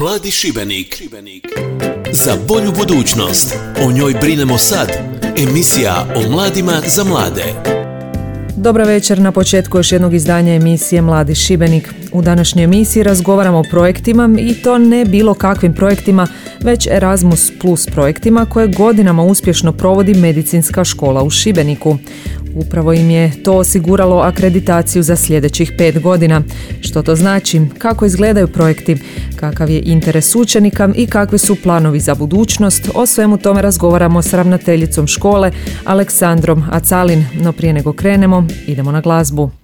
[0.00, 1.02] Mladi Šibenik.
[2.12, 3.54] Za bolju budućnost.
[3.86, 4.88] O njoj brinemo sad.
[5.36, 7.44] Emisija o mladima za mlade.
[8.56, 11.94] Dobra večer na početku još jednog izdanja emisije Mladi Šibenik.
[12.14, 16.26] U današnjoj emisiji razgovaramo o projektima i to ne bilo kakvim projektima,
[16.62, 21.98] već Erasmus Plus projektima koje godinama uspješno provodi medicinska škola u Šibeniku.
[22.54, 26.42] Upravo im je to osiguralo akreditaciju za sljedećih pet godina.
[26.80, 27.60] Što to znači?
[27.78, 28.96] Kako izgledaju projekti?
[29.36, 32.90] Kakav je interes učenika i kakvi su planovi za budućnost?
[32.94, 35.50] O svemu tome razgovaramo s ravnateljicom škole
[35.84, 37.24] Aleksandrom Acalin.
[37.34, 39.63] No prije nego krenemo, idemo na glazbu.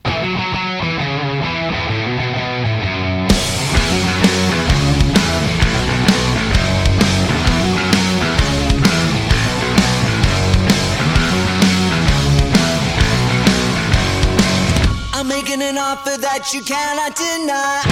[16.41, 17.85] That you cannot deny.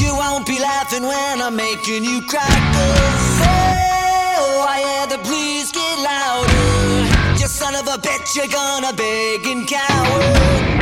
[0.00, 2.40] You won't be laughing when I'm making you cry.
[2.40, 7.38] Cause oh, I hear the please get louder.
[7.38, 10.79] You son of a bitch, you're gonna beg and cower.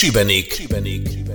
[0.00, 0.62] Šibenik.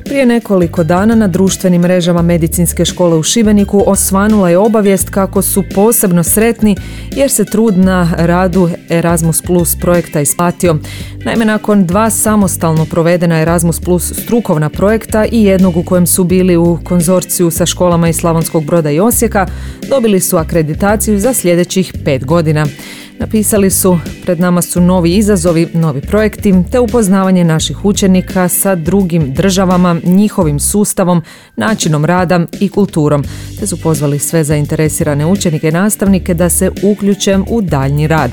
[0.06, 5.64] Prije nekoliko dana na društvenim mrežama medicinske škole u Šibeniku osvanula je obavijest kako su
[5.76, 6.76] posebno sretni
[7.16, 10.78] jer se trud na radu Erasmus Plus projekta isplatio.
[11.26, 16.58] Naime, nakon dva samostalno provedena Erasmus Plus strukovna projekta i jednog u kojem su bili
[16.58, 19.48] u konzorciju sa školama iz Slavonskog broda i Osijeka,
[19.90, 22.68] dobili su akreditaciju za sljedećih pet godina.
[23.24, 29.34] Napisali su, pred nama su novi izazovi, novi projekti, te upoznavanje naših učenika sa drugim
[29.34, 31.22] državama, njihovim sustavom,
[31.56, 33.24] načinom rada i kulturom,
[33.60, 38.32] te su pozvali sve zainteresirane učenike i nastavnike da se uključe u daljnji rad.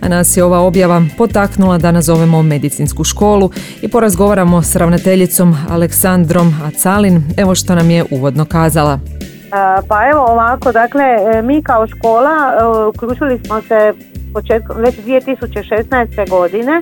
[0.00, 3.50] A nas je ova objava potaknula da nazovemo medicinsku školu
[3.82, 7.22] i porazgovaramo s ravnateljicom Aleksandrom Acalin.
[7.36, 8.98] Evo što nam je uvodno kazala.
[9.88, 11.04] Pa evo ovako, dakle
[11.42, 12.52] mi kao škola
[12.88, 13.94] uključili smo se
[14.32, 16.30] početkom, već 2016.
[16.30, 16.80] godine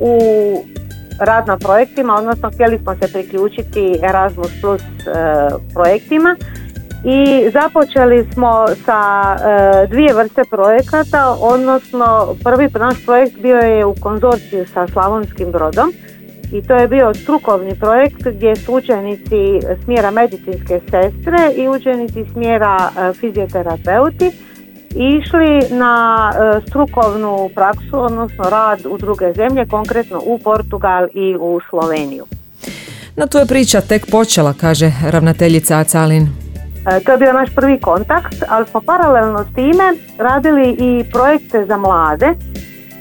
[0.00, 0.20] u
[1.20, 4.90] rad na projektima, odnosno htjeli smo se priključiti Erasmus Plus e,
[5.74, 6.36] projektima
[7.04, 9.00] i započeli smo sa
[9.36, 15.92] e, dvije vrste projekata, odnosno prvi naš projekt bio je u konzorciju sa Slavonskim brodom
[16.52, 22.76] i to je bio strukovni projekt gdje su učenici smjera medicinske sestre i učenici smjera
[22.78, 24.30] e, fizioterapeuti
[24.94, 31.60] išli na e, strukovnu praksu, odnosno rad u druge zemlje, konkretno u Portugal i u
[31.70, 32.24] Sloveniju.
[33.16, 36.28] No tu je priča tek počela, kaže ravnateljica Acalin.
[36.86, 41.66] E, to je bio naš prvi kontakt, ali smo paralelno s time radili i projekte
[41.66, 42.34] za mlade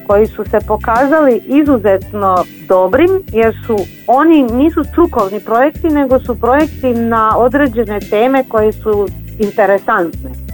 [0.08, 3.78] koji su se pokazali izuzetno dobrim jer su
[4.08, 9.08] oni nisu strukovni projekti nego su projekti na određene teme koje su
[9.40, 10.49] interesantne.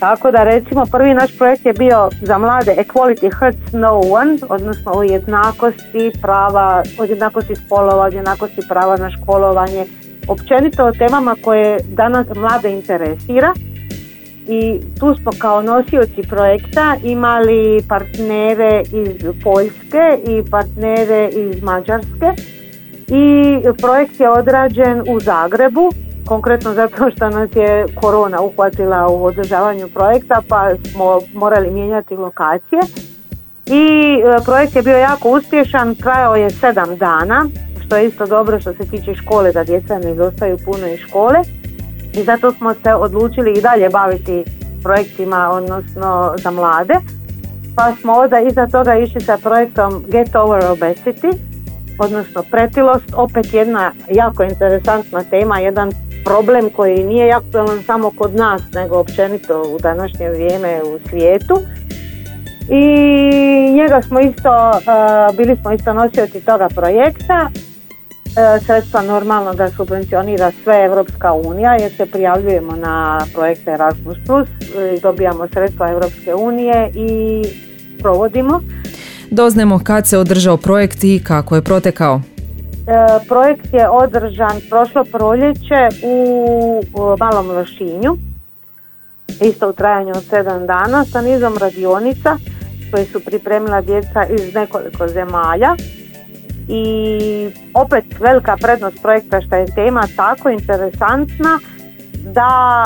[0.00, 4.92] Tako da recimo prvi naš projekt je bio za mlade Equality Hurts No One, odnosno
[4.94, 9.86] o jednakosti prava, o jednakosti spolova, o jednakosti prava na školovanje,
[10.28, 13.54] općenito o temama koje danas mlade interesira.
[14.48, 22.32] I tu smo kao nosioci projekta imali partnere iz Poljske i partnere iz Mađarske.
[23.08, 25.90] I projekt je odrađen u Zagrebu
[26.26, 32.80] konkretno zato što nas je korona uhvatila u održavanju projekta pa smo morali mijenjati lokacije.
[33.66, 33.86] I
[34.18, 37.46] e, projekt je bio jako uspješan, trajao je sedam dana
[37.86, 41.38] što je isto dobro što se tiče škole da djeca ne izostaju puno iz škole.
[42.14, 44.44] I zato smo se odlučili i dalje baviti
[44.82, 46.94] projektima odnosno za mlade.
[47.76, 51.32] Pa smo onda iza toga išli sa projektom Get Over Obesity
[51.98, 55.90] odnosno pretilost, opet jedna jako interesantna tema, jedan
[56.26, 61.60] problem koji nije aktualan samo kod nas, nego općenito u današnje vrijeme u svijetu.
[62.68, 62.82] I
[63.72, 67.50] njega smo isto, uh, bili smo isto nosioci toga projekta.
[67.50, 74.48] Uh, sredstva normalno da subvencionira sve Evropska unija jer se prijavljujemo na projekte Erasmus Plus,
[74.48, 77.42] uh, dobijamo sredstva Evropske unije i
[78.02, 78.60] provodimo.
[79.30, 82.20] Doznemo kad se održao projekt i kako je protekao.
[82.86, 86.82] E, projekt je održan prošlo proljeće u
[87.20, 88.16] Malom Lošinju,
[89.40, 92.36] isto u trajanju od 7 dana sa nizom radionica
[92.90, 95.76] koje su pripremila djeca iz nekoliko zemalja.
[96.68, 101.58] I opet velika prednost projekta što je tema tako interesantna
[102.24, 102.84] da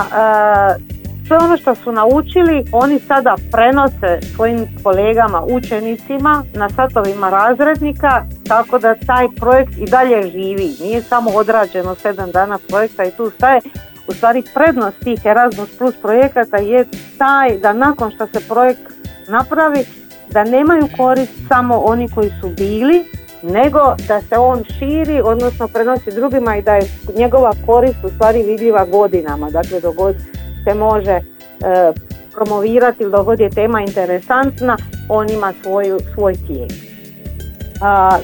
[0.78, 0.99] e,
[1.30, 8.78] sve ono što su naučili oni sada prenose svojim kolegama, učenicima na satovima razrednika tako
[8.78, 10.70] da taj projekt i dalje živi.
[10.80, 13.60] Nije samo odrađeno sedam dana projekta i tu staje.
[14.08, 16.84] U stvari prednost tih Erasmus Plus projekata je
[17.18, 18.92] taj da nakon što se projekt
[19.28, 19.84] napravi
[20.30, 23.04] da nemaju korist samo oni koji su bili
[23.42, 28.42] nego da se on širi, odnosno prenosi drugima i da je njegova korist u stvari
[28.42, 29.50] vidljiva godinama.
[29.50, 30.16] Dakle, dogod
[30.64, 31.22] se može e,
[32.34, 34.76] promovirati ili dogod je tema interesantna,
[35.08, 36.70] on ima svoju, svoj tijek.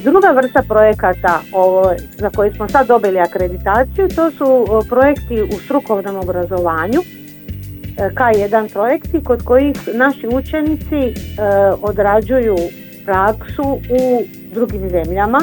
[0.03, 6.17] Druga vrsta projekata ovo, za koje smo sad dobili akreditaciju, to su projekti u strukovnom
[6.17, 11.13] obrazovanju, e, K1 projekti kod kojih naši učenici e,
[11.83, 12.57] odrađuju
[13.05, 14.23] praksu u
[14.55, 15.41] drugim zemljama,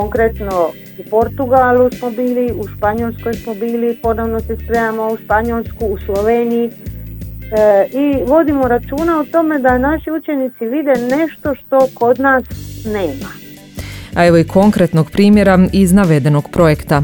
[0.00, 5.98] konkretno u Portugalu smo bili, u Španjolskoj smo bili, ponovno se spremamo u Španjolsku, u
[5.98, 6.70] Sloveniji e,
[7.92, 12.44] i vodimo računa o tome da naši učenici vide nešto što kod nas
[12.86, 13.30] nema.
[14.14, 17.02] A evo i konkretnog primjera iz navedenog projekta.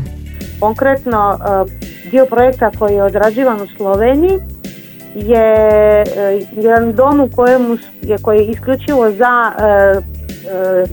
[0.60, 4.38] Konkretno e, dio projekta koji je odrađivan u Sloveniji
[5.14, 5.54] je
[6.02, 6.04] e,
[6.52, 9.52] jedan dom u kojemu je koji je isključivo za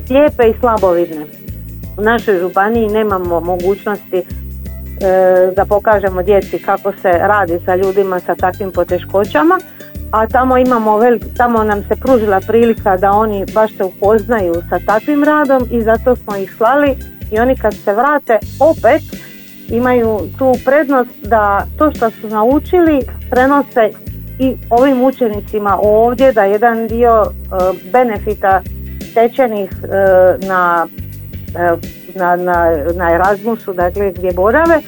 [0.08, 1.39] slijepe i slabovidne
[2.00, 4.24] u našoj županiji nemamo mogućnosti e,
[5.56, 9.60] da pokažemo djeci kako se radi sa ljudima sa takvim poteškoćama,
[10.12, 14.80] a tamo imamo velik, tamo nam se pružila prilika da oni baš se upoznaju sa
[14.86, 16.96] takvim radom i zato smo ih slali
[17.32, 19.02] i oni kad se vrate opet
[19.70, 23.90] imaju tu prednost da to što su naučili prenose
[24.40, 27.30] i ovim učenicima ovdje da jedan dio e,
[27.92, 28.62] benefita
[29.12, 29.88] stečenih e,
[30.48, 30.88] na
[32.16, 34.82] na, na, na Erasmusu, dakle gdje borave,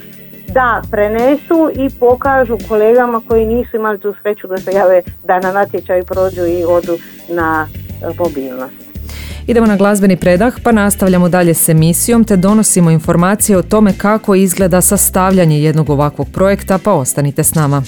[0.53, 5.51] da prenesu i pokažu kolegama koji nisu imali tu sreću da se jave da na
[5.51, 6.97] natječaju prođu i odu
[7.29, 7.67] na
[8.01, 8.91] e, mobilnost.
[9.47, 14.35] Idemo na glazbeni predah pa nastavljamo dalje s emisijom te donosimo informacije o tome kako
[14.35, 17.83] izgleda sastavljanje jednog ovakvog projekta pa ostanite s nama.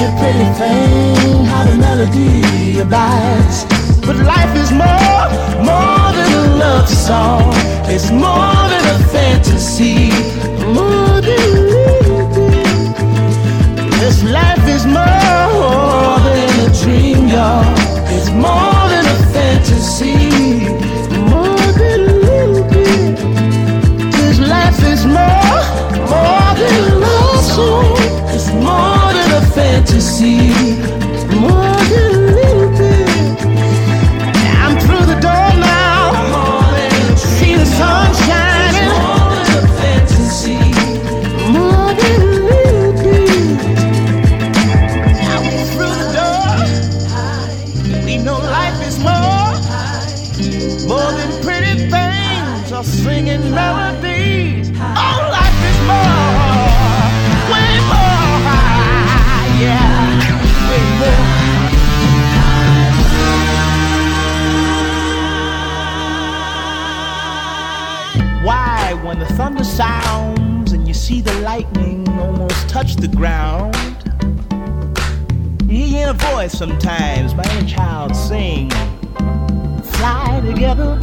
[0.00, 3.64] is a pretty thing, how the melody abides.
[4.06, 5.24] But life is more,
[5.68, 7.52] more than a love song.
[7.86, 10.10] It's more than a fantasy,
[10.74, 11.48] more than
[14.00, 17.64] This life is more more than a dream, y'all.
[18.14, 20.16] It's more than a fantasy,
[21.32, 23.18] more than a little bit.
[24.54, 25.58] Life is more,
[26.12, 27.96] more than a love song.
[28.34, 28.97] It's more
[30.18, 30.77] see.
[72.68, 73.74] touch the ground.
[75.62, 78.70] You hear a voice sometimes my inner child sing,
[79.94, 81.00] Fly together.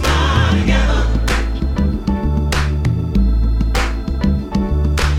[0.00, 1.00] Fly together.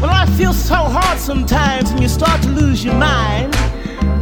[0.01, 3.53] Well, I feel so hard sometimes, and you start to lose your mind.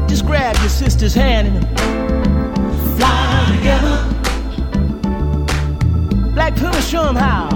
[0.09, 1.65] Just grab your sister's hand and
[2.97, 3.97] fly together.
[6.33, 7.50] Black Puma, show them how.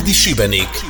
[0.00, 0.89] Adi Sibenik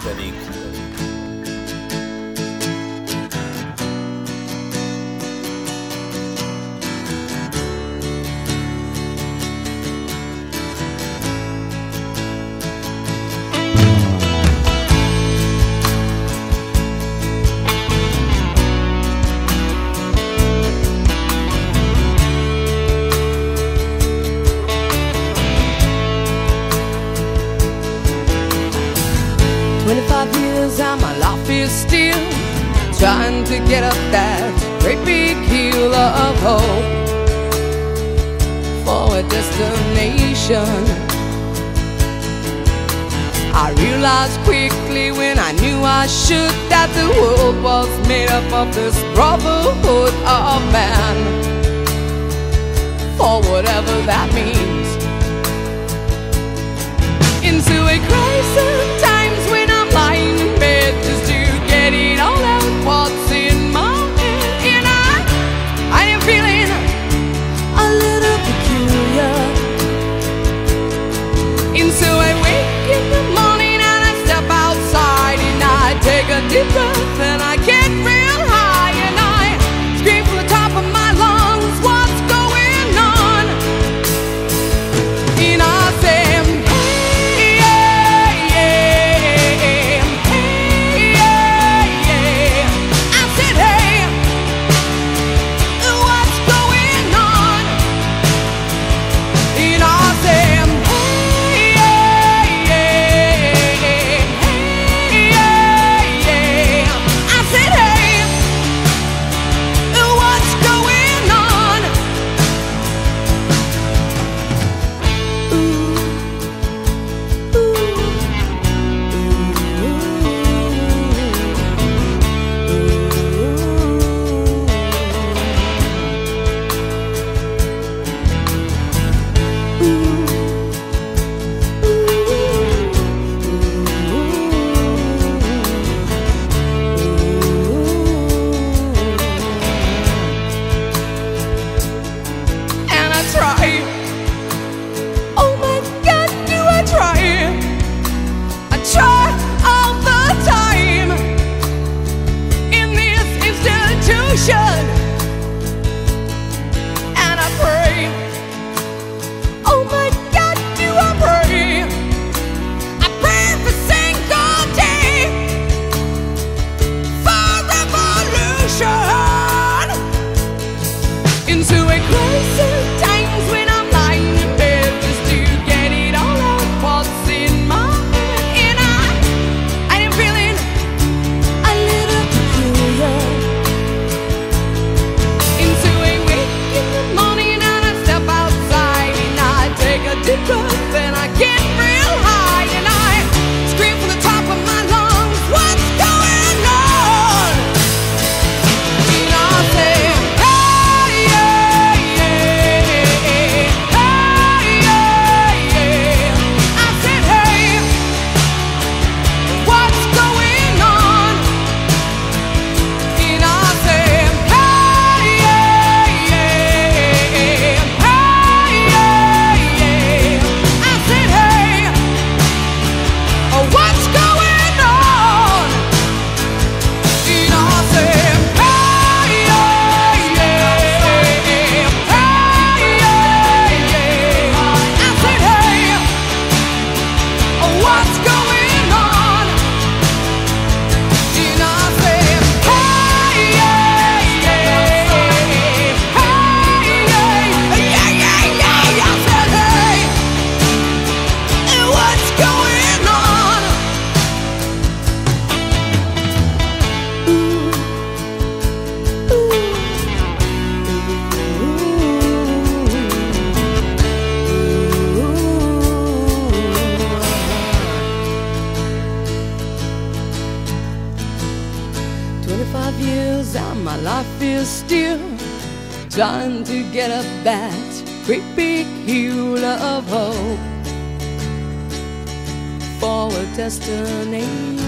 [283.36, 284.80] a destination.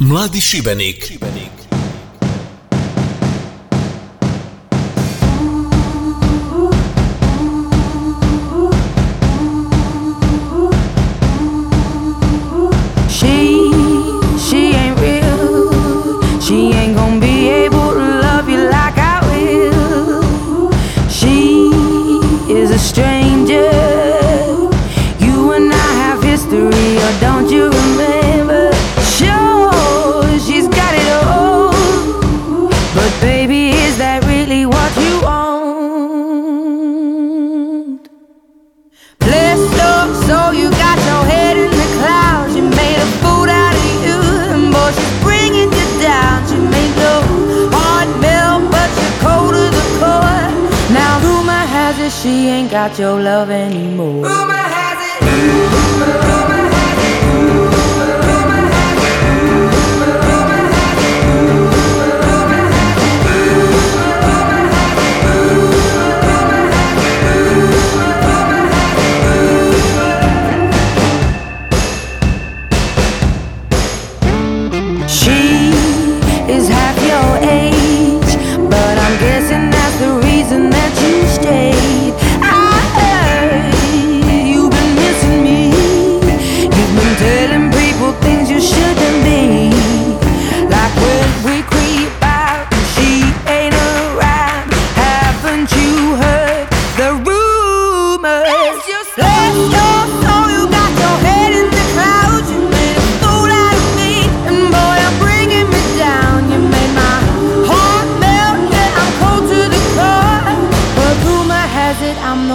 [0.00, 1.04] Mladi šibenik.
[1.04, 1.63] šibenik.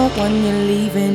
[0.00, 1.09] know when you're leaving.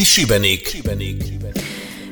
[0.00, 0.76] Mladi Šibenik.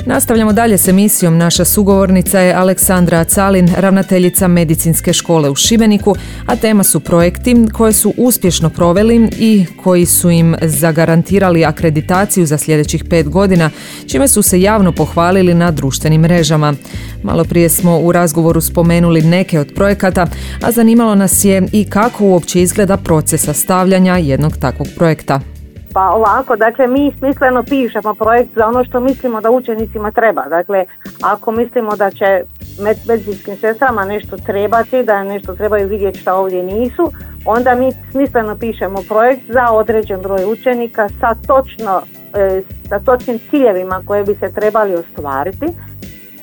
[0.07, 1.39] Nastavljamo dalje s emisijom.
[1.39, 6.15] Naša sugovornica je Aleksandra Calin, ravnateljica medicinske škole u Šibeniku,
[6.47, 12.59] a tema su projekti koje su uspješno proveli i koji su im zagarantirali akreditaciju za
[12.59, 13.71] sljedećih pet godina,
[14.07, 16.75] čime su se javno pohvalili na društvenim mrežama.
[17.23, 20.27] Malo prije smo u razgovoru spomenuli neke od projekata,
[20.63, 25.58] a zanimalo nas je i kako uopće izgleda proces sastavljanja jednog takvog projekta.
[25.93, 30.43] Pa ovako, dakle mi smisleno pišemo projekt za ono što mislimo da učenicima treba.
[30.49, 30.85] Dakle,
[31.23, 32.43] ako mislimo da će
[32.81, 37.13] med- medicinskim sestrama nešto trebati, da nešto trebaju vidjeti što ovdje nisu,
[37.45, 42.03] onda mi smisleno pišemo projekt za određen broj učenika sa točno
[42.35, 45.67] e, sa točnim ciljevima koje bi se trebali ostvariti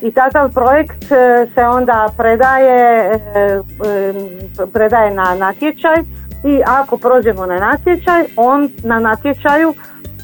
[0.02, 3.60] i takav projekt e, se onda predaje, e,
[4.72, 5.96] predaje na natječaj
[6.46, 9.74] i ako prođemo na natječaj, on na natječaju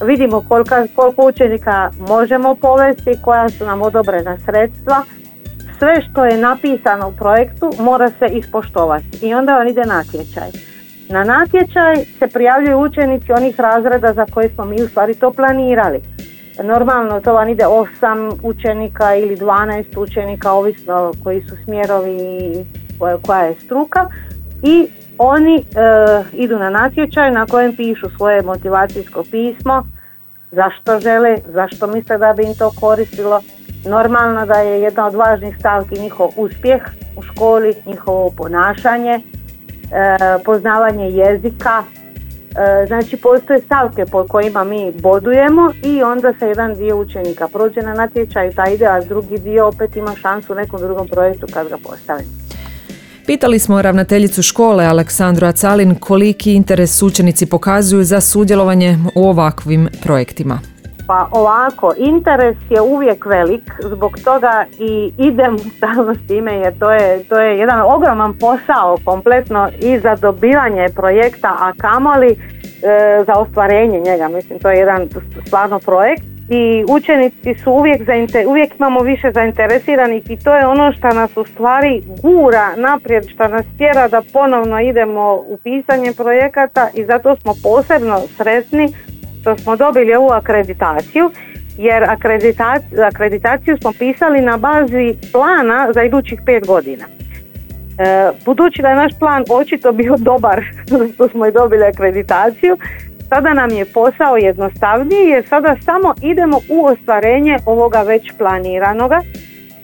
[0.04, 5.02] vidimo kolika, koliko učenika možemo povesti, koja su nam odobrena sredstva,
[5.78, 10.50] sve što je napisano u projektu mora se ispoštovati i onda on ide natječaj.
[11.08, 16.00] Na natječaj se prijavljuju učenici onih razreda za koje smo mi u stvari to planirali.
[16.62, 22.64] Normalno to vam ide 8 učenika ili 12 učenika, ovisno koji su smjerovi i
[23.22, 24.08] koja- je struka
[24.62, 24.88] i
[25.22, 25.64] oni e,
[26.32, 29.82] idu na natječaj na kojem pišu svoje motivacijsko pismo,
[30.50, 33.40] zašto žele, zašto misle da bi im to koristilo.
[33.84, 36.82] Normalno da je jedna od važnih stavki njihov uspjeh
[37.16, 39.20] u školi, njihovo ponašanje, e,
[40.44, 41.82] poznavanje jezika,
[42.56, 47.80] E, Znači postoje stavke po kojima mi bodujemo i onda se jedan dio učenika prođe
[47.80, 51.68] na natječaju, taj ide, a drugi dio opet ima šansu u nekom drugom projektu kad
[51.68, 52.24] ga postavi.
[53.26, 60.58] Pitali smo ravnateljicu škole Aleksandru Acalin koliki interes učenici pokazuju za sudjelovanje u ovakvim projektima.
[61.06, 66.92] Pa ovako, interes je uvijek velik, zbog toga i idem stalno s time jer to
[66.92, 72.36] je, to je jedan ogroman posao kompletno i za dobivanje projekta, a kamoli e,
[73.26, 74.28] za ostvarenje njega.
[74.28, 75.08] Mislim, to je jedan
[75.46, 80.92] stvarno projekt i učenici su uvijek, zainter- uvijek imamo više zainteresiranih i to je ono
[80.92, 86.88] što nas u stvari gura naprijed, što nas tjera da ponovno idemo u pisanje projekata
[86.94, 88.88] i zato smo posebno sretni
[89.40, 91.30] što smo dobili ovu akreditaciju
[91.78, 97.04] jer akredita- akreditaciju smo pisali na bazi plana za idućih pet godina.
[97.98, 100.64] E, budući da je naš plan očito bio dobar
[101.14, 102.76] što smo i dobili akreditaciju,
[103.34, 109.20] sada nam je posao jednostavniji jer sada samo idemo u ostvarenje ovoga već planiranoga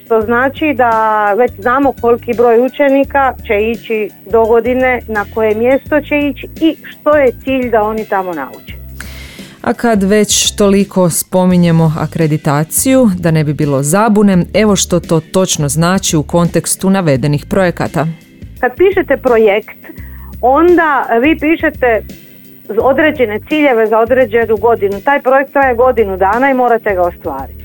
[0.05, 0.93] što znači da
[1.39, 6.77] već znamo koliki broj učenika će ići do godine, na koje mjesto će ići i
[6.83, 8.75] što je cilj da oni tamo nauče.
[9.63, 15.69] A kad već toliko spominjemo akreditaciju, da ne bi bilo zabune, evo što to točno
[15.69, 18.07] znači u kontekstu navedenih projekata.
[18.61, 19.79] Kad pišete projekt,
[20.41, 22.03] onda vi pišete
[22.83, 25.01] određene ciljeve za određenu godinu.
[25.05, 27.65] Taj projekt traje godinu dana i morate ga ostvariti.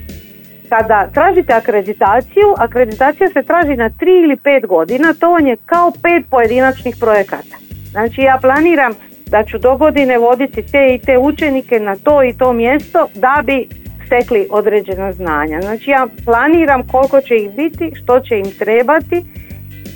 [0.69, 5.91] Kada tražite akreditaciju, akreditacija se traži na 3 ili 5 godina, to vam je kao
[5.91, 7.55] pet pojedinačnih projekata.
[7.91, 8.93] Znači ja planiram
[9.27, 13.41] da ću do godine voditi te i te učenike na to i to mjesto da
[13.43, 13.67] bi
[14.05, 15.61] stekli određena znanja.
[15.61, 19.23] Znači ja planiram koliko će ih biti, što će im trebati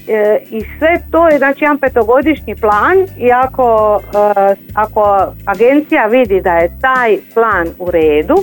[0.08, 4.00] e, i sve to je znači jedan petogodišnji plan i ako,
[4.50, 8.36] e, ako agencija vidi da je taj plan u redu,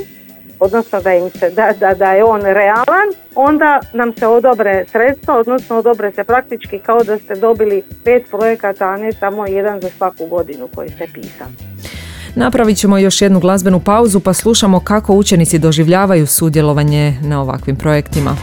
[0.61, 5.39] odnosno da, im se, da, da, da je on realan, onda nam se odobre sredstva,
[5.39, 9.89] odnosno odobre se praktički kao da ste dobili pet projekata, a ne samo jedan za
[9.99, 11.51] svaku godinu koji ste pisali.
[12.35, 18.37] Napravit ćemo još jednu glazbenu pauzu pa slušamo kako učenici doživljavaju sudjelovanje na ovakvim projektima.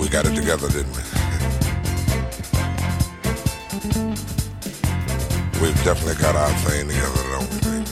[0.00, 1.05] We got it together, didn't we?
[5.66, 7.90] We've definitely got our thing together, don't we, baby?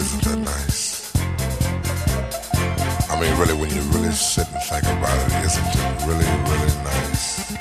[0.00, 1.14] Isn't that nice?
[3.10, 6.74] I mean, really, when you really sit and think about it, isn't it really, really
[6.84, 7.52] nice?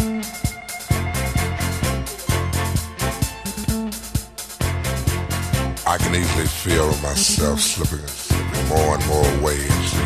[5.86, 10.00] I can easily feel myself slipping, slipping more and more into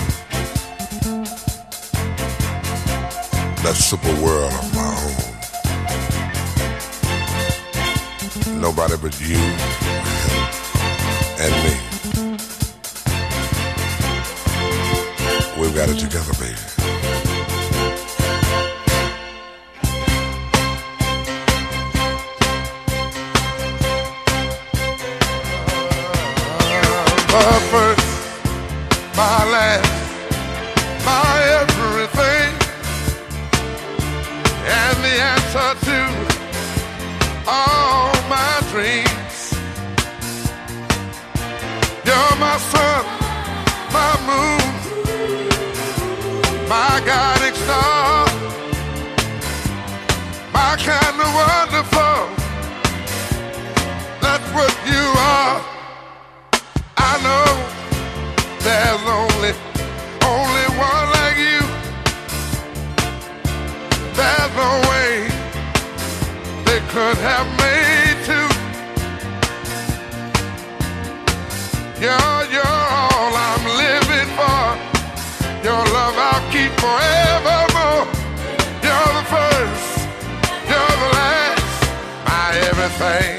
[3.61, 5.18] that super world of my own.
[8.59, 9.37] Nobody but you
[11.39, 11.73] and me.
[15.57, 16.78] We've got it together, baby.
[67.09, 68.49] would have made too.
[71.99, 74.63] You're, you're all I'm living for.
[75.65, 78.05] Your love I'll keep forevermore.
[78.85, 80.07] You're the first,
[80.69, 81.81] you're the last,
[82.27, 83.38] my everything.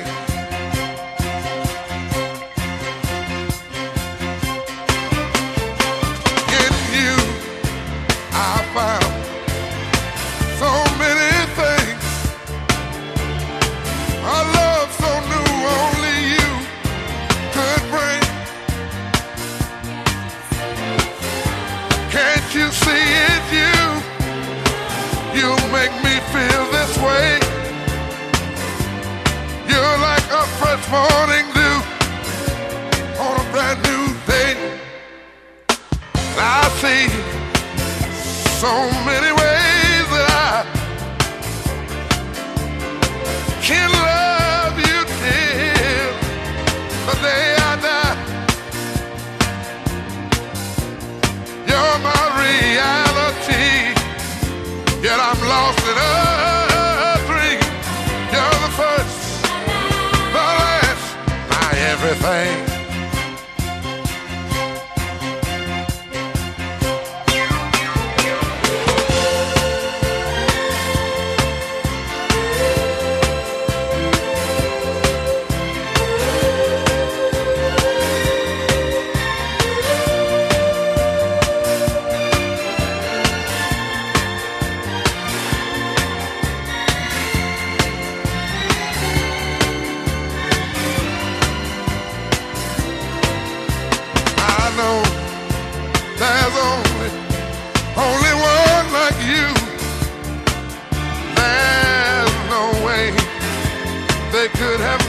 [104.40, 104.99] they could have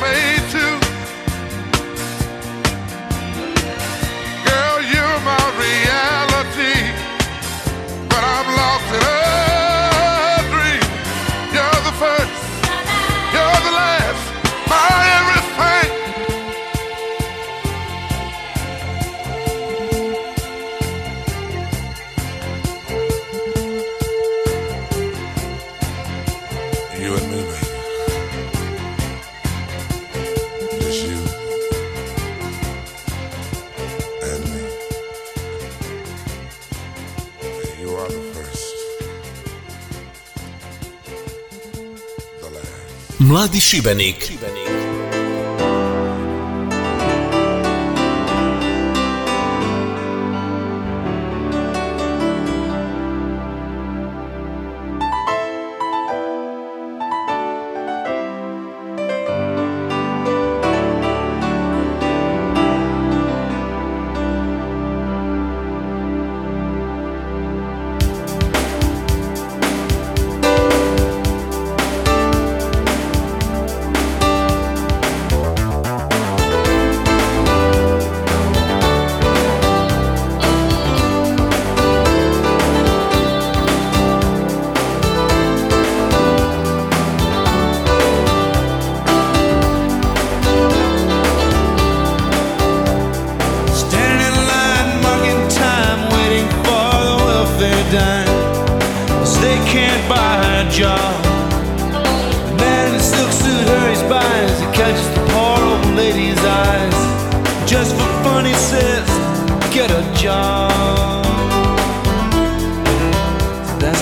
[43.41, 44.33] Valdi Sibenik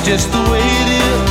[0.09, 1.29] just the way it is.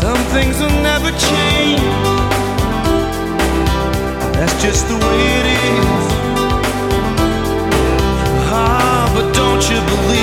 [0.00, 1.82] Some things will never change.
[4.32, 6.04] That's just the way it is.
[8.50, 10.19] Ah, but don't you believe?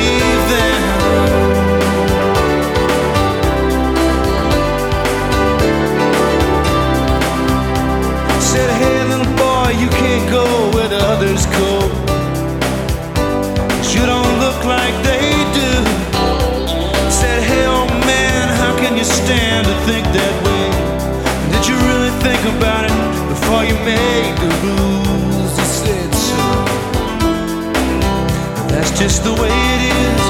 [28.99, 30.21] just the way it is.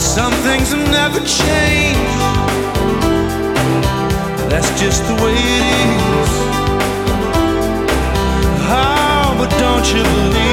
[0.00, 2.20] Some things have never changed.
[4.48, 6.30] That's just the way it is.
[8.70, 10.43] Oh, but don't you believe?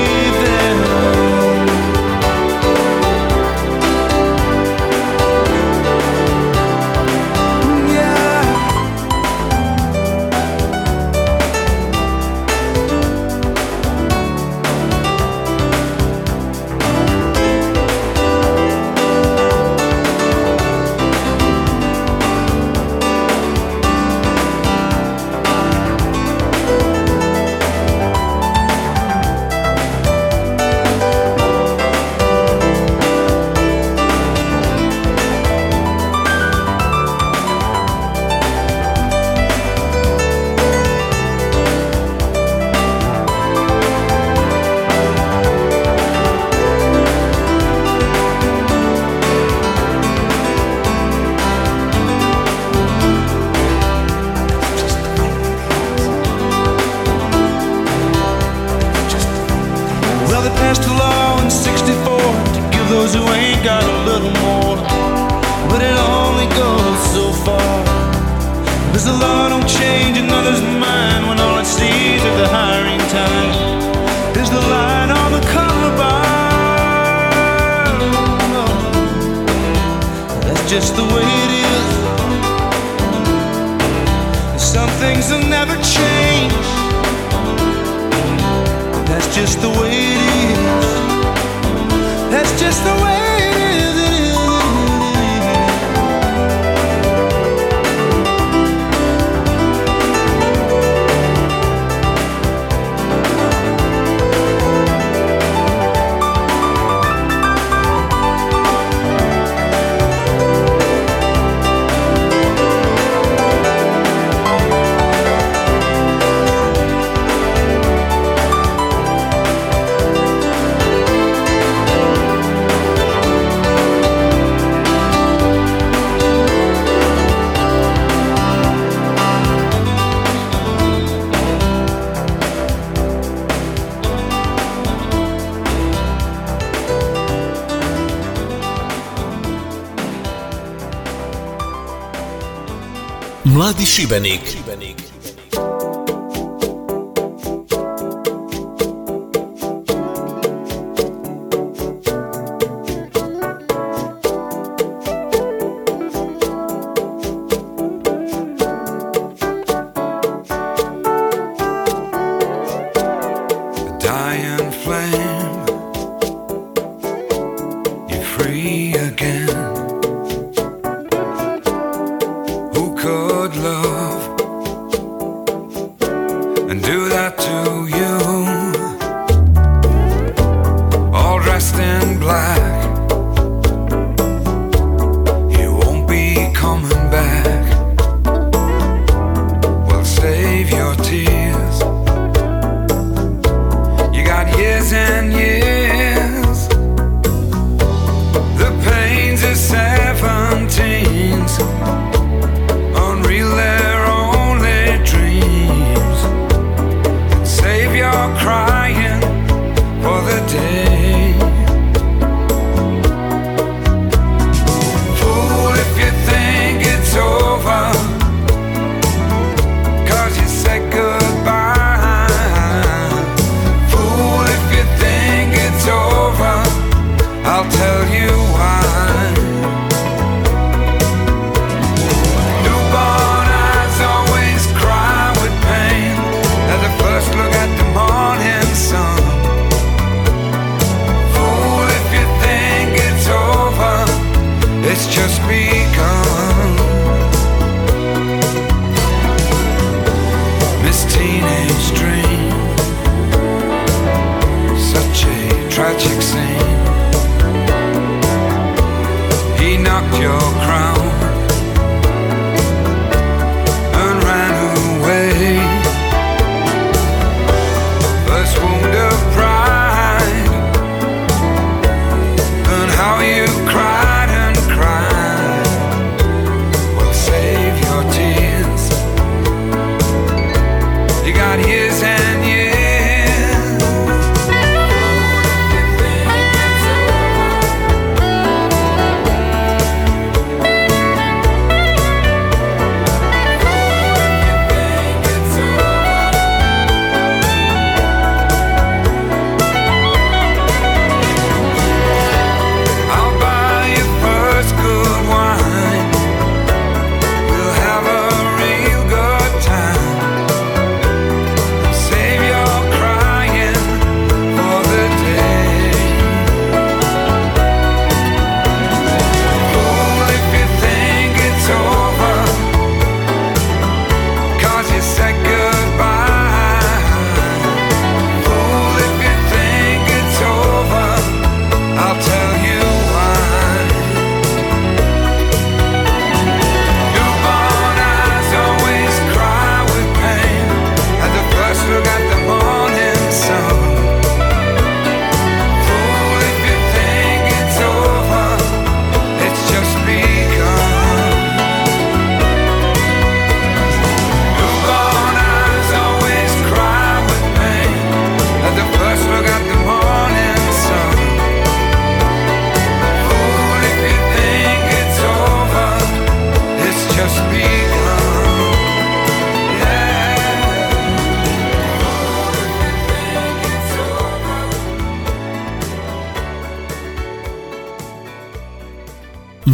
[143.72, 144.61] Mladi Šibenik.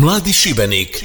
[0.07, 1.03] Mladi Šibenik.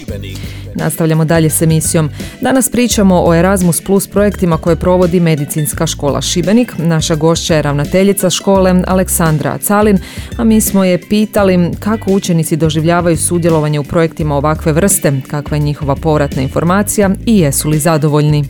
[0.74, 2.10] Nastavljamo dalje s emisijom.
[2.40, 6.72] Danas pričamo o Erasmus Plus projektima koje provodi Medicinska škola Šibenik.
[6.78, 9.98] Naša gošća je ravnateljica škole Aleksandra Calin,
[10.38, 15.62] a mi smo je pitali kako učenici doživljavaju sudjelovanje u projektima ovakve vrste, kakva je
[15.62, 18.44] njihova povratna informacija i jesu li zadovoljni.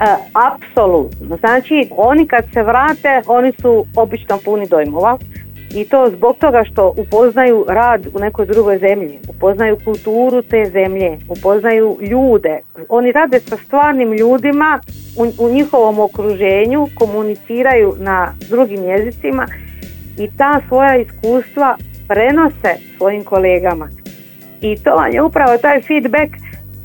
[0.00, 1.36] E, apsolutno.
[1.36, 5.18] Znači, oni kad se vrate, oni su obično puni dojmova
[5.74, 11.18] i to zbog toga što upoznaju rad u nekoj drugoj zemlji, upoznaju kulturu te zemlje,
[11.28, 12.60] upoznaju ljude.
[12.88, 14.80] Oni rade sa stvarnim ljudima
[15.16, 19.46] u, u njihovom okruženju, komuniciraju na drugim jezicima
[20.18, 21.76] i ta svoja iskustva
[22.08, 23.88] prenose svojim kolegama.
[24.60, 26.32] I to vam je upravo taj feedback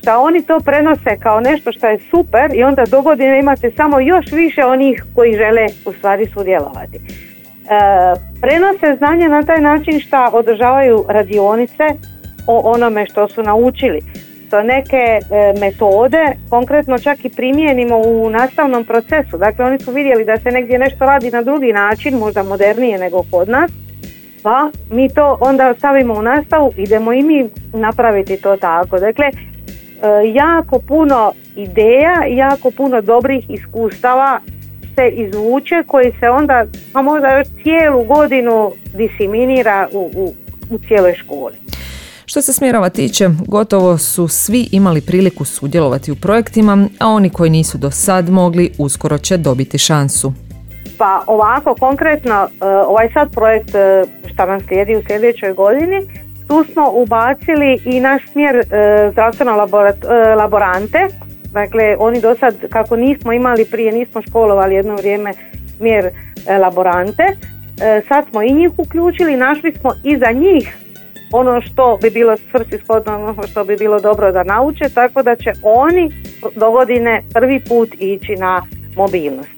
[0.01, 4.31] što oni to prenose kao nešto što je super i onda dogodine imate samo još
[4.31, 6.97] više onih koji žele u stvari sudjelovati.
[6.97, 11.83] E, prenose znanje na taj način što održavaju radionice
[12.47, 14.01] o onome što su naučili.
[14.49, 15.19] To neke e,
[15.59, 19.37] metode konkretno čak i primijenimo u nastavnom procesu.
[19.37, 23.23] Dakle, oni su vidjeli da se negdje nešto radi na drugi način, možda modernije nego
[23.31, 23.71] kod nas,
[24.43, 28.99] pa mi to onda stavimo u nastavu, idemo i mi napraviti to tako.
[28.99, 29.31] Dakle, e,
[30.33, 34.39] jako puno ideja, jako puno dobrih iskustava
[34.99, 40.33] se izvuče koji se onda pa možda još cijelu godinu diseminira u, u,
[40.69, 41.53] u cijeloj školi.
[42.25, 47.49] Što se smjerova tiče, gotovo su svi imali priliku sudjelovati u projektima, a oni koji
[47.49, 50.33] nisu do sad mogli, uskoro će dobiti šansu.
[50.97, 55.99] Pa ovako, konkretno, e, ovaj sad projekt e, šta nam slijedi u sljedećoj godini,
[56.47, 58.63] tu smo ubacili i naš smjer e,
[59.11, 59.67] zdravstveno
[60.37, 61.07] laborante,
[61.51, 65.33] Dakle, oni do sad, kako nismo imali prije, nismo školovali jedno vrijeme
[65.77, 70.77] smjer e, laborante, e, sad smo i njih uključili, našli smo i za njih
[71.31, 75.51] ono što bi bilo svrsishodno, ono što bi bilo dobro da nauče, tako da će
[75.63, 76.11] oni
[76.55, 78.61] do godine prvi put ići na
[78.95, 79.49] mobilnost.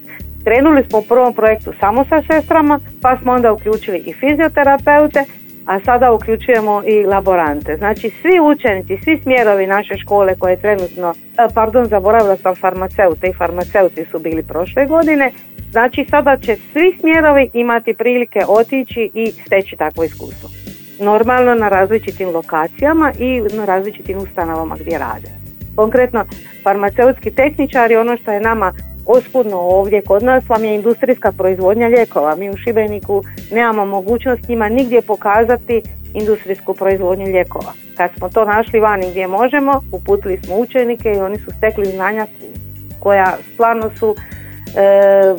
[0.44, 5.24] Krenuli smo u prvom projektu samo sa sestrama, pa smo onda uključili i fizioterapeute,
[5.66, 7.78] a sada uključujemo i laborante.
[7.78, 13.34] Znači svi učenici, svi smjerovi naše škole koje trenutno, e, pardon, zaboravila sam farmaceute i
[13.34, 15.32] farmaceuti su bili prošle godine,
[15.72, 20.50] znači sada će svi smjerovi imati prilike otići i steći takvo iskustvo.
[21.00, 25.28] Normalno na različitim lokacijama i na različitim ustanovama gdje rade.
[25.76, 26.26] Konkretno,
[26.64, 28.74] farmaceutski tehničari, ono što je nama
[29.06, 32.36] oskudno ovdje kod nas vam je industrijska proizvodnja lijekova.
[32.36, 35.82] Mi u Šibeniku nemamo mogućnost njima nigdje pokazati
[36.14, 37.74] industrijsku proizvodnju lijekova.
[37.98, 42.28] Kad smo to našli vani gdje možemo, uputili smo učenike i oni su stekli znanja
[43.00, 44.16] koja stvarno su
[44.76, 45.36] e,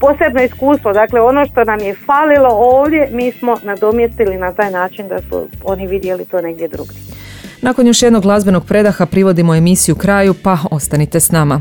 [0.00, 0.92] posebno iskustvo.
[0.92, 5.48] Dakle, ono što nam je falilo ovdje, mi smo nadomjestili na taj način da su
[5.64, 7.00] oni vidjeli to negdje drugdje.
[7.62, 11.60] Nakon još jednog glazbenog predaha privodimo emisiju kraju, pa ostanite s nama.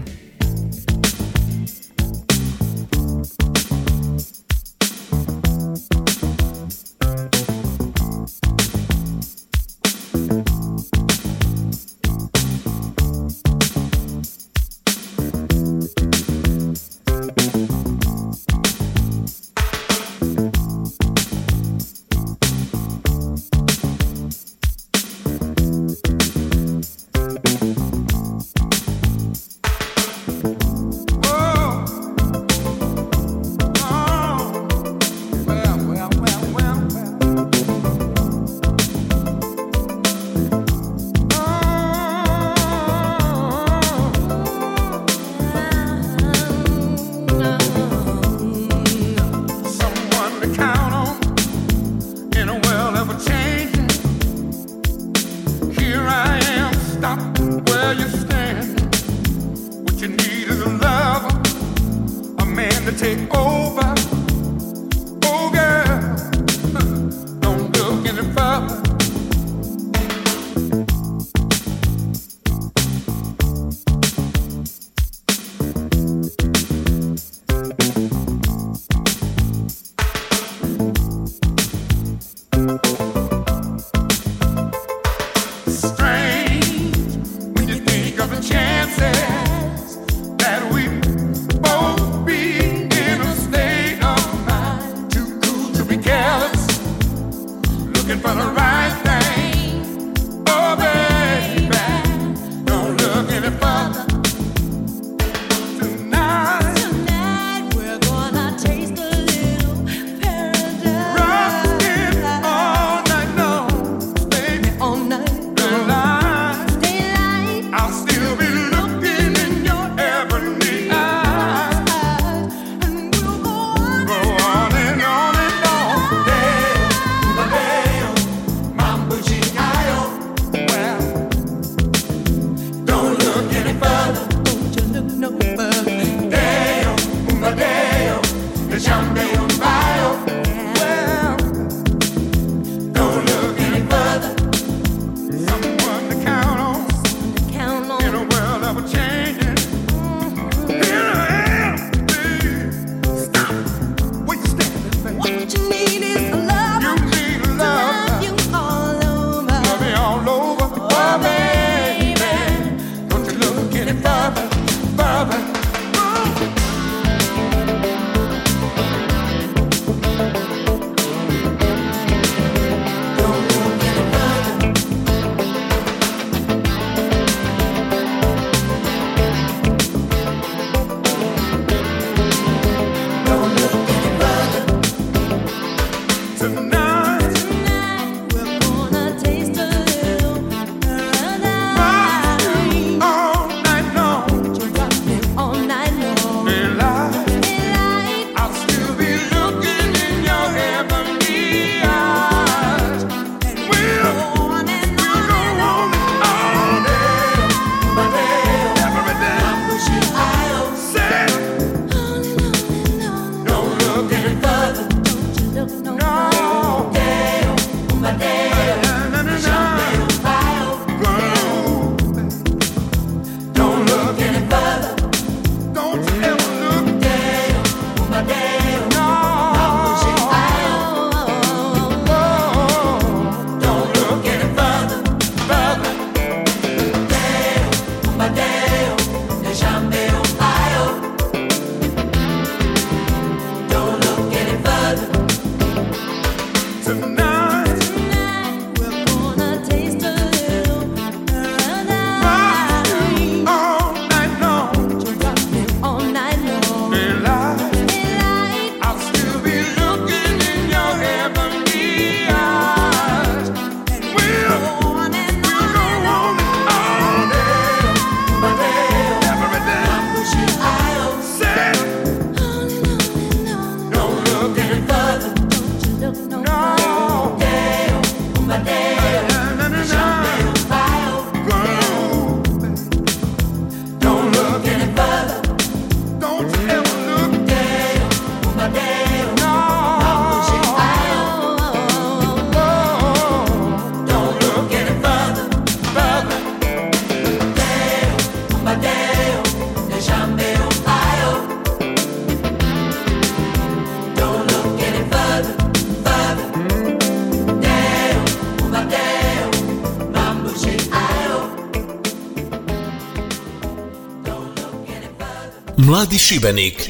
[316.38, 316.89] Mladi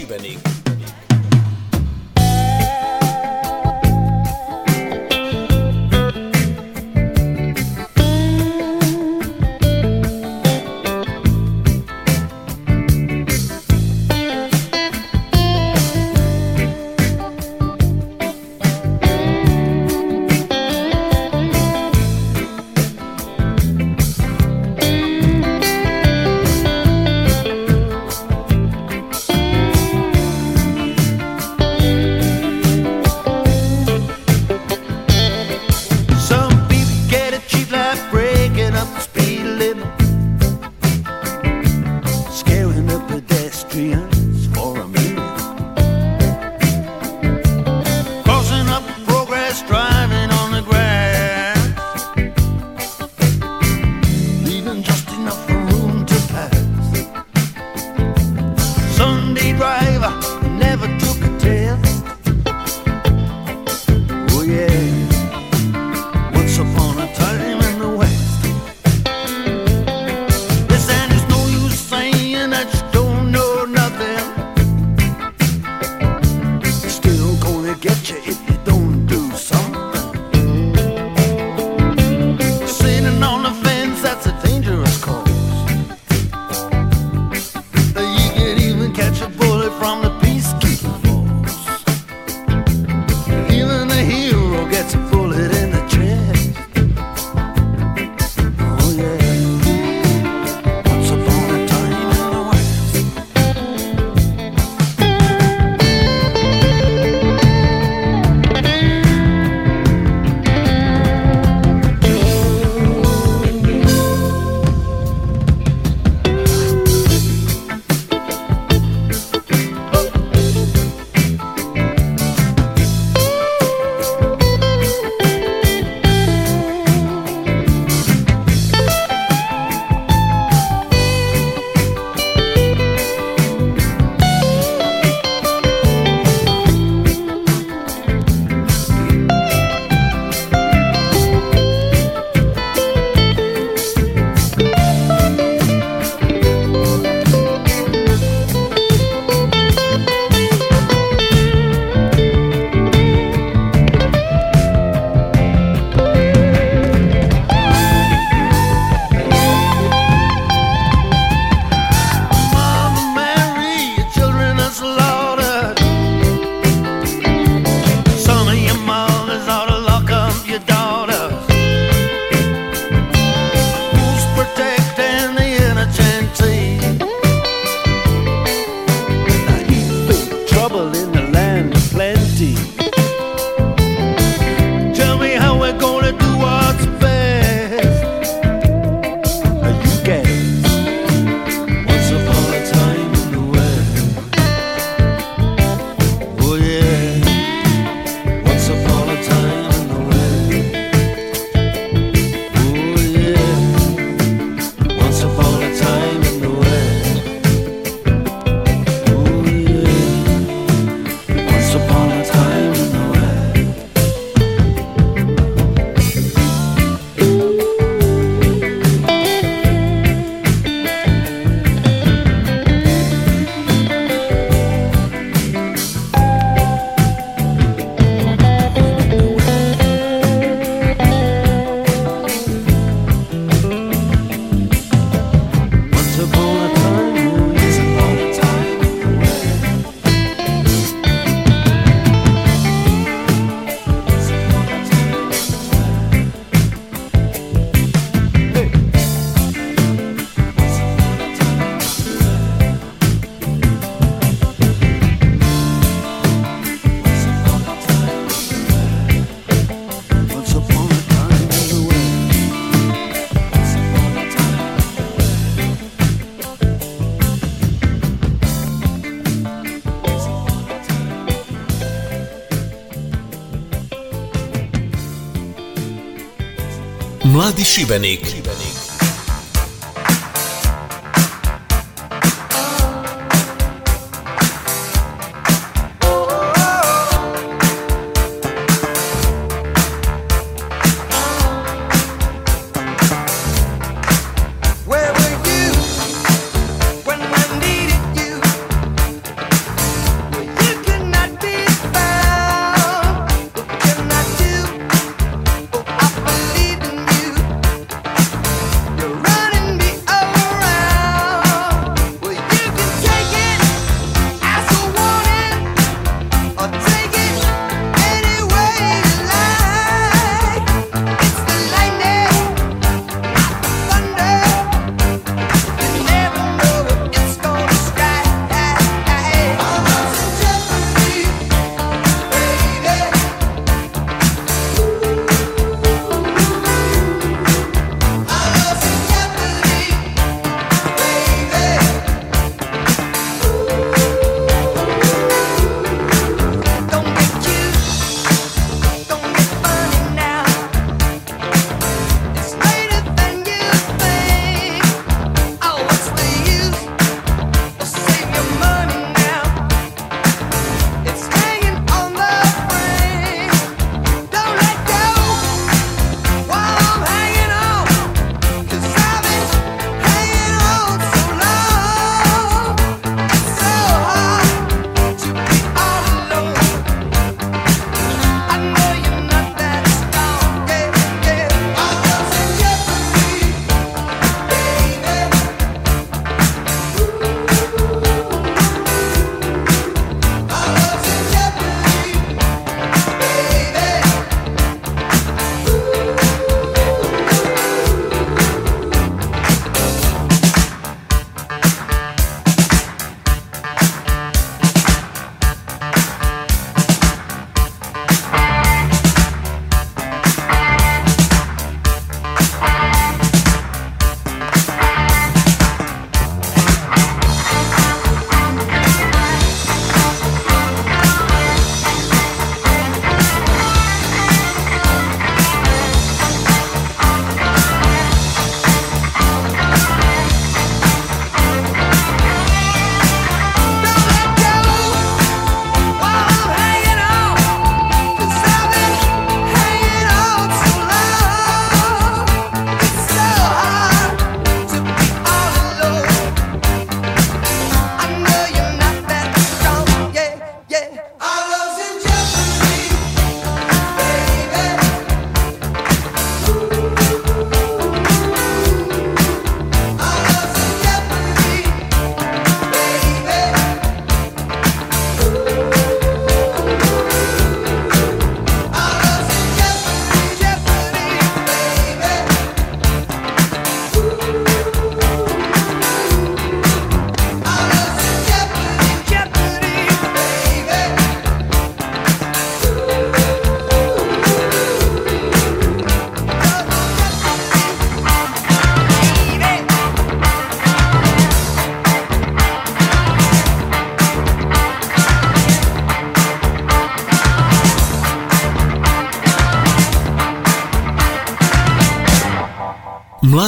[277.49, 278.21] Šibenik.
[278.21, 278.38] Mladi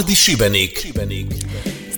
[0.01, 0.90] Mladi Šibenik.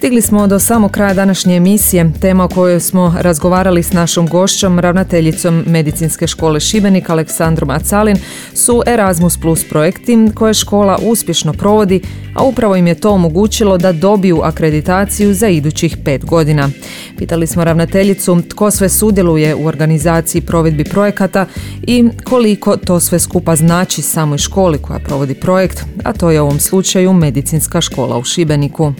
[0.03, 4.79] Stigli smo do samog kraja današnje emisije, tema o kojoj smo razgovarali s našom gošćom,
[4.79, 8.17] ravnateljicom Medicinske škole Šibenik, Aleksandrom Acalin,
[8.53, 12.01] su Erasmus Plus projekti koje škola uspješno provodi,
[12.35, 16.69] a upravo im je to omogućilo da dobiju akreditaciju za idućih pet godina.
[17.17, 21.45] Pitali smo ravnateljicu tko sve sudjeluje u organizaciji provedbi projekata
[21.81, 26.45] i koliko to sve skupa znači samoj školi koja provodi projekt, a to je u
[26.45, 28.93] ovom slučaju Medicinska škola u Šibeniku.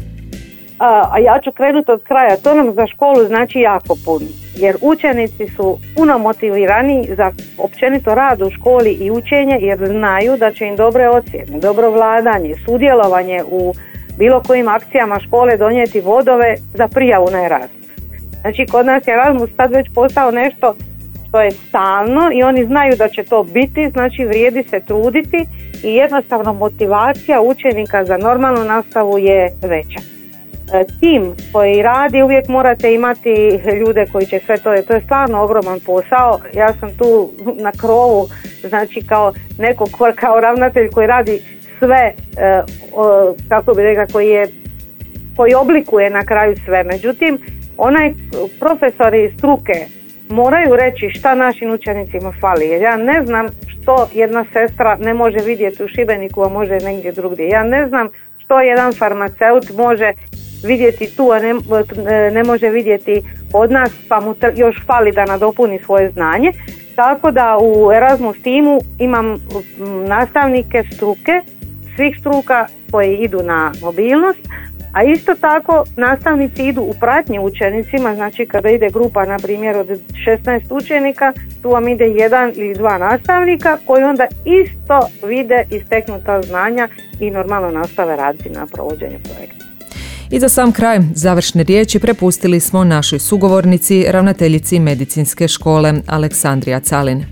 [0.86, 2.38] A, ja ću krenuti od kraja.
[2.38, 4.26] To nam za školu znači jako puno.
[4.56, 10.52] Jer učenici su puno motivirani za općenito rad u školi i učenje jer znaju da
[10.52, 13.74] će im dobre ocjene, dobro vladanje, sudjelovanje u
[14.18, 17.88] bilo kojim akcijama škole donijeti vodove za prijavu na Erasmus.
[18.42, 20.76] Znači kod nas je Erasmus sad već postao nešto
[21.28, 25.46] što je stalno i oni znaju da će to biti, znači vrijedi se truditi
[25.84, 30.23] i jednostavno motivacija učenika za normalnu nastavu je veća.
[30.74, 35.44] E, tim koji radi uvijek morate imati ljude koji će sve to, to je stvarno
[35.44, 38.28] ogroman posao, ja sam tu na krovu,
[38.70, 41.42] znači kao neko ko, kao ravnatelj koji radi
[41.80, 42.62] sve, e,
[43.50, 44.48] kako bi rekla, koji je
[45.36, 46.84] koji oblikuje na kraju sve.
[46.84, 47.40] Međutim,
[47.78, 48.14] onaj
[48.60, 49.86] profesori struke
[50.30, 52.68] moraju reći šta našim učenicima fali.
[52.68, 57.12] Jer ja ne znam što jedna sestra ne može vidjeti u Šibeniku, a može negdje
[57.12, 57.48] drugdje.
[57.48, 60.14] Ja ne znam što jedan farmaceut može
[60.64, 61.54] vidjeti tu, a ne,
[62.32, 63.22] ne može vidjeti
[63.54, 66.52] od nas, pa mu još fali da nadopuni svoje znanje.
[66.96, 69.38] Tako da u Erasmus timu imam
[70.08, 71.42] nastavnike struke,
[71.96, 74.40] svih struka koji idu na mobilnost,
[74.94, 79.88] a isto tako nastavnici idu u pratnji učenicima, znači kada ide grupa na primjer od
[79.88, 86.88] 16 učenika, tu vam ide jedan ili dva nastavnika koji onda isto vide isteknuta znanja
[87.20, 89.63] i normalno nastave raditi na provođenju projekta.
[90.34, 97.24] I za sam kraj završne riječi prepustili smo našoj sugovornici, ravnateljici medicinske škole Aleksandrija Calin.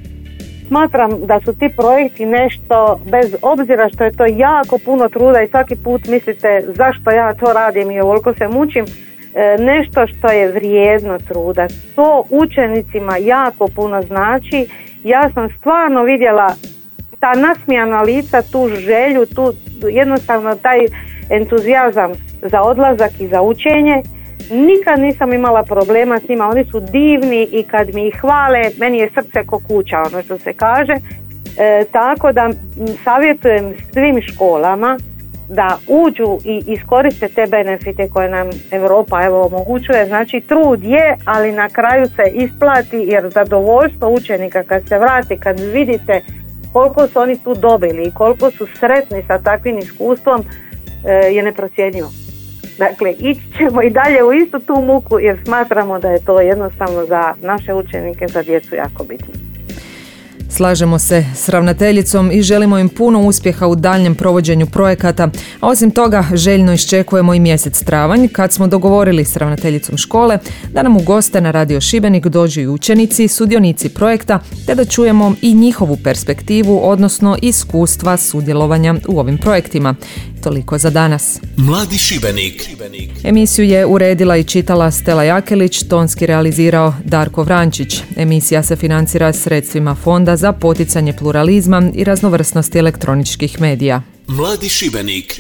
[0.67, 5.49] Smatram da su ti projekti nešto, bez obzira što je to jako puno truda i
[5.49, 10.51] svaki put mislite zašto ja to radim i ovoliko se mučim, e, nešto što je
[10.51, 11.67] vrijedno truda.
[11.95, 14.67] To učenicima jako puno znači.
[15.03, 16.55] Ja sam stvarno vidjela
[17.19, 19.53] ta nasmijana lica, tu želju, tu
[19.89, 20.79] jednostavno taj
[21.31, 22.11] entuzijazam
[22.41, 24.01] za odlazak i za učenje.
[24.51, 28.97] Nikad nisam imala problema s njima, oni su divni i kad mi ih hvale, meni
[28.97, 30.93] je srce ko kuća, ono što se kaže.
[31.57, 32.49] E, tako da
[33.03, 34.97] savjetujem svim školama
[35.49, 40.05] da uđu i iskoriste te benefite koje nam Europa evo omogućuje.
[40.05, 45.59] Znači trud je, ali na kraju se isplati jer zadovoljstvo učenika kad se vrati, kad
[45.59, 46.21] vidite
[46.73, 50.43] koliko su oni tu dobili i koliko su sretni sa takvim iskustvom
[51.09, 52.11] je neprocjenjivo.
[52.77, 57.05] Dakle, ići ćemo i dalje u istu tu muku jer smatramo da je to jednostavno
[57.05, 59.50] za naše učenike, za djecu jako bitno.
[60.53, 65.29] Slažemo se s ravnateljicom i želimo im puno uspjeha u daljnjem provođenju projekata,
[65.59, 70.37] a osim toga željno iščekujemo i mjesec travanj kad smo dogovorili s ravnateljicom škole
[70.73, 75.35] da nam u goste na Radio Šibenik dođu i učenici, sudionici projekta, te da čujemo
[75.41, 79.95] i njihovu perspektivu, odnosno iskustva sudjelovanja u ovim projektima.
[80.43, 81.39] Toliko za danas.
[81.57, 82.69] Mladi Šibenik.
[83.23, 88.01] Emisiju je uredila i čitala Stela Jakelić, tonski realizirao Darko Vrančić.
[88.17, 94.01] Emisija se financira sredstvima Fonda za poticanje pluralizma i raznovrsnosti elektroničkih medija.
[94.27, 95.39] Mladi Šibenik.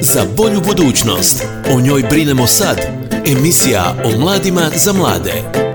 [0.00, 1.44] Za bolju budućnost.
[1.74, 2.76] O njoj brinemo sad.
[3.26, 5.71] Emisija o mladima za mlade.